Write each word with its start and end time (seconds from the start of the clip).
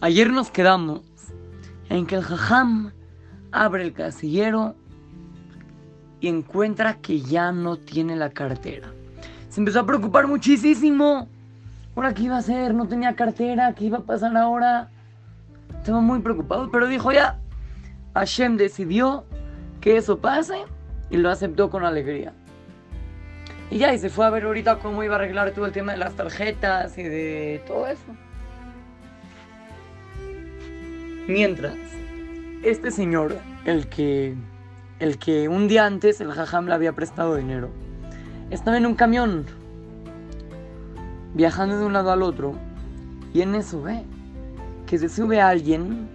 Ayer 0.00 0.30
nos 0.30 0.52
quedamos 0.52 1.02
en 1.88 2.06
que 2.06 2.14
el 2.14 2.22
jajam 2.22 2.92
abre 3.50 3.82
el 3.82 3.92
casillero 3.92 4.76
y 6.20 6.28
encuentra 6.28 6.98
que 6.98 7.20
ya 7.20 7.50
no 7.50 7.78
tiene 7.78 8.14
la 8.14 8.30
cartera. 8.30 8.92
Se 9.48 9.60
empezó 9.60 9.80
a 9.80 9.86
preocupar 9.86 10.28
muchísimo. 10.28 11.28
¿Ahora 11.96 12.14
qué 12.14 12.22
iba 12.22 12.36
a 12.36 12.38
hacer? 12.38 12.74
No 12.74 12.86
tenía 12.86 13.16
cartera. 13.16 13.74
¿Qué 13.74 13.86
iba 13.86 13.98
a 13.98 14.02
pasar 14.02 14.36
ahora? 14.36 14.88
Estaba 15.76 16.00
muy 16.00 16.20
preocupado, 16.20 16.70
pero 16.70 16.86
dijo 16.86 17.10
ya. 17.10 17.40
Hashem 18.14 18.56
decidió 18.56 19.24
que 19.80 19.96
eso 19.96 20.18
pase 20.20 20.64
y 21.10 21.16
lo 21.16 21.28
aceptó 21.28 21.70
con 21.70 21.84
alegría. 21.84 22.32
Y 23.68 23.78
ya, 23.78 23.92
y 23.92 23.98
se 23.98 24.10
fue 24.10 24.26
a 24.26 24.30
ver 24.30 24.44
ahorita 24.44 24.78
cómo 24.78 25.02
iba 25.02 25.16
a 25.16 25.18
arreglar 25.18 25.50
todo 25.50 25.66
el 25.66 25.72
tema 25.72 25.90
de 25.90 25.98
las 25.98 26.14
tarjetas 26.14 26.96
y 26.98 27.02
de 27.02 27.64
todo 27.66 27.88
eso. 27.88 28.27
Mientras, 31.28 31.74
este 32.62 32.90
señor, 32.90 33.36
el 33.66 33.90
que, 33.90 34.34
el 34.98 35.18
que 35.18 35.46
un 35.46 35.68
día 35.68 35.84
antes 35.84 36.22
el 36.22 36.32
jajam 36.32 36.64
le 36.64 36.72
había 36.72 36.94
prestado 36.94 37.36
dinero, 37.36 37.68
estaba 38.48 38.78
en 38.78 38.86
un 38.86 38.94
camión, 38.94 39.44
viajando 41.34 41.78
de 41.78 41.84
un 41.84 41.92
lado 41.92 42.12
al 42.12 42.22
otro, 42.22 42.54
y 43.34 43.42
en 43.42 43.54
eso 43.54 43.82
ve 43.82 44.04
que 44.86 44.96
se 44.96 45.10
sube 45.10 45.38
a 45.42 45.50
alguien 45.50 46.08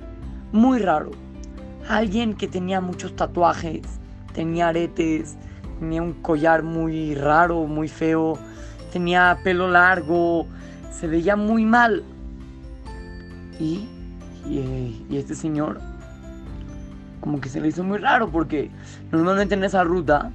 muy 0.51 0.79
raro, 0.79 1.11
alguien 1.87 2.33
que 2.33 2.47
tenía 2.47 2.81
muchos 2.81 3.15
tatuajes, 3.15 3.83
tenía 4.33 4.69
aretes, 4.69 5.37
tenía 5.77 6.01
un 6.01 6.13
collar 6.13 6.63
muy 6.63 7.13
raro, 7.13 7.67
muy 7.67 7.87
feo, 7.87 8.39
tenía 8.91 9.37
pelo 9.43 9.69
largo, 9.69 10.47
se 10.91 11.05
veía 11.05 11.35
muy 11.35 11.65
mal. 11.65 12.03
Y, 13.59 13.87
y, 14.45 15.05
este 15.11 15.35
señor 15.35 15.79
como 17.21 17.39
que 17.39 17.47
se 17.47 17.61
le 17.61 17.69
hizo 17.69 17.83
muy 17.83 17.99
raro 17.99 18.29
porque 18.29 18.69
normalmente 19.11 19.55
en 19.55 19.63
esa 19.63 19.83
ruta 19.83 20.31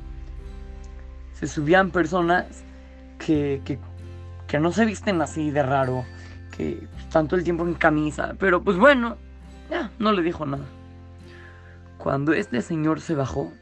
se 1.35 1.47
subían 1.47 1.91
personas 1.91 2.47
que, 3.19 3.61
que, 3.65 3.79
que 4.47 4.59
no 4.59 4.73
se 4.73 4.87
visten 4.87 5.21
así 5.21 5.51
de 5.51 5.63
raro, 5.63 6.05
que 6.57 6.89
todo 7.11 7.37
el 7.37 7.45
tiempo 7.45 7.65
en 7.65 7.75
camisa, 7.75 8.35
pero 8.39 8.63
pues 8.63 8.77
bueno, 8.77 9.17
ya, 9.71 9.91
no 9.99 10.13
le 10.13 10.23
dijo 10.23 10.47
nada. 10.47 10.65
Cuando 11.99 12.33
este 12.33 12.63
señor 12.63 13.01
se 13.01 13.15
bajó, 13.15 13.53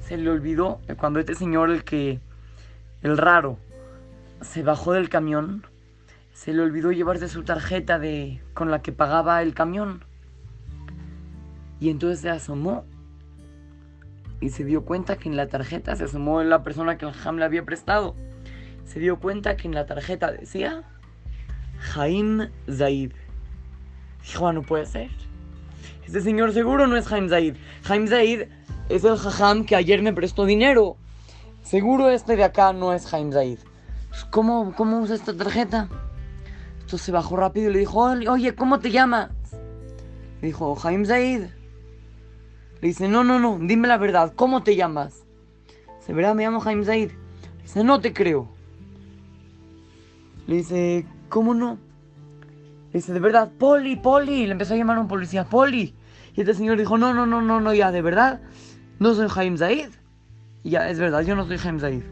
se 0.00 0.16
le 0.16 0.30
olvidó, 0.30 0.80
cuando 0.98 1.18
este 1.18 1.34
señor, 1.34 1.70
el 1.70 1.84
que, 1.84 2.20
el 3.02 3.16
raro, 3.16 3.58
se 4.42 4.62
bajó 4.62 4.92
del 4.92 5.08
camión, 5.08 5.64
se 6.34 6.52
le 6.52 6.62
olvidó 6.62 6.90
llevarse 6.90 7.28
su 7.28 7.44
tarjeta 7.44 7.98
de, 7.98 8.42
con 8.52 8.70
la 8.70 8.82
que 8.82 8.92
pagaba 8.92 9.40
el 9.40 9.54
camión. 9.54 10.04
Y 11.80 11.90
entonces 11.90 12.20
se 12.20 12.28
asomó 12.28 12.84
y 14.40 14.50
se 14.50 14.64
dio 14.64 14.84
cuenta 14.84 15.16
que 15.16 15.28
en 15.28 15.36
la 15.36 15.46
tarjeta 15.46 15.94
se 15.94 16.04
asomó 16.04 16.42
la 16.42 16.62
persona 16.64 16.98
que 16.98 17.06
el 17.06 17.12
Ham 17.24 17.36
le 17.36 17.44
había 17.44 17.64
prestado. 17.64 18.16
Se 18.84 18.98
dio 18.98 19.20
cuenta 19.20 19.56
que 19.56 19.68
en 19.68 19.74
la 19.74 19.86
tarjeta 19.86 20.32
decía 20.32 20.82
Jaim 21.78 22.50
Zaid. 22.68 23.12
Dijo, 24.22 24.48
ah, 24.48 24.52
no 24.52 24.62
puede 24.62 24.86
ser. 24.86 25.10
Este 26.04 26.20
señor 26.20 26.52
seguro 26.52 26.88
no 26.88 26.96
es 26.96 27.06
Jaim 27.06 27.28
Zaid. 27.28 27.54
Jaim 27.84 28.08
Zaid 28.08 28.48
es 28.88 29.04
el 29.04 29.16
jajam 29.16 29.64
que 29.64 29.76
ayer 29.76 30.02
me 30.02 30.12
prestó 30.12 30.46
dinero. 30.46 30.96
Seguro 31.62 32.10
este 32.10 32.34
de 32.34 32.42
acá 32.42 32.72
no 32.72 32.92
es 32.92 33.06
Jaim 33.06 33.30
Zaid. 33.32 33.58
Pues, 34.08 34.24
¿Cómo, 34.24 34.74
¿Cómo 34.76 34.98
usa 34.98 35.14
esta 35.14 35.34
tarjeta? 35.36 35.88
Entonces 36.94 37.06
se 37.06 37.10
bajó 37.10 37.34
rápido 37.34 37.70
y 37.70 37.72
le 37.72 37.78
dijo, 37.80 38.02
oye, 38.02 38.54
¿cómo 38.54 38.78
te 38.78 38.92
llamas? 38.92 39.32
Le 40.40 40.46
dijo, 40.46 40.76
Jaim 40.76 41.04
Zaid. 41.04 41.40
Le 42.80 42.88
dice, 42.88 43.08
no, 43.08 43.24
no, 43.24 43.40
no, 43.40 43.58
dime 43.60 43.88
la 43.88 43.98
verdad, 43.98 44.32
¿cómo 44.36 44.62
te 44.62 44.76
llamas? 44.76 45.24
Dice, 45.98 46.12
¿verdad? 46.12 46.36
Me 46.36 46.44
llamo 46.44 46.60
Jaim 46.60 46.84
Zaid. 46.84 47.10
Le 47.10 47.62
dice, 47.62 47.82
no 47.82 48.00
te 48.00 48.12
creo. 48.12 48.48
Le 50.46 50.54
dice, 50.54 51.04
¿cómo 51.28 51.52
no? 51.52 51.78
Le 52.92 53.00
dice, 53.00 53.12
de 53.12 53.18
verdad, 53.18 53.50
Poli, 53.58 53.96
Poli. 53.96 54.46
Le 54.46 54.52
empezó 54.52 54.74
a 54.74 54.76
llamar 54.76 55.00
un 55.00 55.08
policía, 55.08 55.46
Poli. 55.46 55.96
Y 56.36 56.42
este 56.42 56.54
señor 56.54 56.78
dijo, 56.78 56.96
no, 56.96 57.12
no, 57.12 57.26
no, 57.26 57.42
no, 57.42 57.60
no, 57.60 57.74
ya, 57.74 57.90
de 57.90 58.02
verdad, 58.02 58.40
no 59.00 59.14
soy 59.14 59.26
Jaim 59.28 59.58
Zaid. 59.58 59.88
Y 60.62 60.70
ya, 60.70 60.88
es 60.88 61.00
verdad, 61.00 61.22
yo 61.22 61.34
no 61.34 61.44
soy 61.44 61.58
Jaim 61.58 61.80
Zaid. 61.80 62.04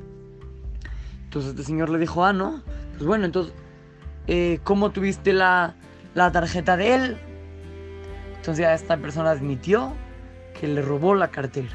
Entonces 1.26 1.52
este 1.52 1.62
señor 1.62 1.88
le 1.88 1.98
dijo, 1.98 2.24
ah, 2.24 2.32
no. 2.32 2.62
Pues 2.94 3.06
bueno, 3.06 3.26
entonces, 3.26 3.54
eh, 4.26 4.60
¿cómo 4.64 4.90
tuviste 4.90 5.32
la, 5.32 5.74
la 6.14 6.30
tarjeta 6.32 6.76
de 6.76 6.94
él? 6.94 7.18
Entonces 8.36 8.62
ya 8.62 8.74
esta 8.74 8.96
persona 8.96 9.30
admitió 9.30 9.92
que 10.58 10.68
le 10.68 10.82
robó 10.82 11.14
la 11.14 11.28
cartera. 11.28 11.68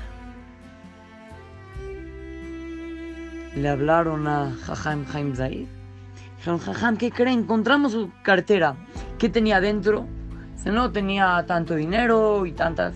Le 3.55 3.69
hablaron 3.69 4.27
a 4.27 4.51
Jajam 4.65 5.05
Jaim 5.05 5.35
Zaid. 5.35 5.67
Dijeron, 6.37 6.59
Jajam, 6.59 6.97
¿qué 6.97 7.11
creen? 7.11 7.39
Encontramos 7.39 7.93
su 7.93 8.11
cartera. 8.21 8.75
¿Qué 9.17 9.29
tenía 9.29 9.59
dentro? 9.59 10.05
Dice, 10.55 10.71
no, 10.71 10.91
tenía 10.91 11.43
tanto 11.47 11.75
dinero 11.75 12.45
y 12.45 12.51
tantas 12.51 12.93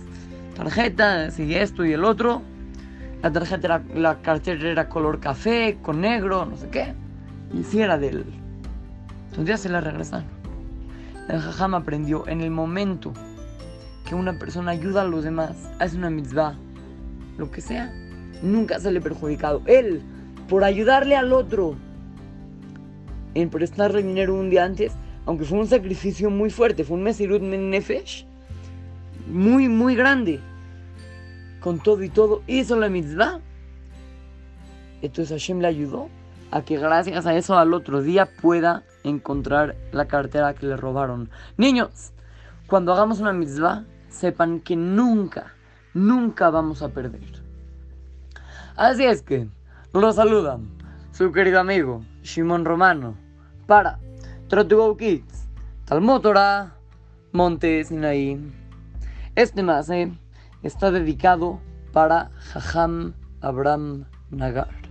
tarjetas 0.54 1.38
y 1.38 1.54
esto 1.54 1.84
y 1.84 1.92
el 1.92 2.04
otro. 2.04 2.42
La 3.22 3.32
tarjeta 3.32 3.66
era, 3.66 3.82
la 3.94 4.22
cartera 4.22 4.70
era 4.70 4.88
color 4.88 5.20
café, 5.20 5.78
con 5.82 6.00
negro, 6.00 6.44
no 6.44 6.56
sé 6.56 6.68
qué. 6.68 6.94
Y 7.52 7.64
si 7.64 7.80
era 7.80 7.98
de 7.98 8.08
él. 8.08 8.41
Entonces 9.32 9.60
se 9.60 9.68
la 9.70 9.80
regresaron. 9.80 10.26
El 11.28 11.40
Jajam 11.40 11.74
aprendió 11.74 12.28
en 12.28 12.42
el 12.42 12.50
momento 12.50 13.14
que 14.06 14.14
una 14.14 14.38
persona 14.38 14.72
ayuda 14.72 15.02
a 15.02 15.06
los 15.06 15.24
demás, 15.24 15.70
hace 15.78 15.96
una 15.96 16.10
mitzvah, 16.10 16.54
lo 17.38 17.50
que 17.50 17.62
sea, 17.62 17.90
nunca 18.42 18.78
sale 18.78 19.00
perjudicado. 19.00 19.62
Él, 19.64 20.02
por 20.48 20.64
ayudarle 20.64 21.16
al 21.16 21.32
otro, 21.32 21.76
en 23.34 23.48
prestarle 23.48 24.02
dinero 24.02 24.34
un 24.34 24.50
día 24.50 24.64
antes, 24.64 24.92
aunque 25.24 25.44
fue 25.44 25.58
un 25.58 25.66
sacrificio 25.66 26.28
muy 26.28 26.50
fuerte, 26.50 26.84
fue 26.84 26.98
un 26.98 27.04
Mesirut 27.04 27.40
Nefesh, 27.40 28.26
muy, 29.28 29.68
muy 29.68 29.94
grande, 29.94 30.40
con 31.60 31.78
todo 31.78 32.02
y 32.02 32.10
todo, 32.10 32.42
hizo 32.46 32.76
la 32.76 32.90
mitzvah. 32.90 33.40
Entonces 35.00 35.30
Hashem 35.30 35.60
le 35.60 35.68
ayudó 35.68 36.10
a 36.52 36.62
que 36.62 36.76
gracias 36.76 37.26
a 37.26 37.34
eso 37.34 37.58
al 37.58 37.72
otro 37.72 38.02
día 38.02 38.28
pueda 38.40 38.84
encontrar 39.04 39.74
la 39.90 40.06
cartera 40.06 40.54
que 40.54 40.66
le 40.66 40.76
robaron. 40.76 41.30
Niños, 41.56 42.12
cuando 42.66 42.92
hagamos 42.92 43.20
una 43.20 43.32
mitzvah, 43.32 43.84
sepan 44.10 44.60
que 44.60 44.76
nunca, 44.76 45.54
nunca 45.94 46.50
vamos 46.50 46.82
a 46.82 46.90
perder. 46.90 47.42
Así 48.76 49.04
es 49.04 49.22
que, 49.22 49.48
los 49.94 50.16
saludan 50.16 50.68
su 51.10 51.32
querido 51.32 51.58
amigo 51.58 52.04
Shimon 52.22 52.64
Romano 52.64 53.16
para 53.66 53.98
Trot 54.48 54.68
to 54.68 54.76
Go 54.76 54.96
Kids, 54.96 55.48
Talmud 55.86 56.20
Torah, 56.20 56.74
Monte 57.32 57.82
Sinaí. 57.82 58.38
Este 59.34 59.62
mase 59.62 60.12
está 60.62 60.90
dedicado 60.90 61.60
para 61.92 62.30
Jajam 62.52 63.14
Abraham 63.40 64.04
Nagar. 64.30 64.81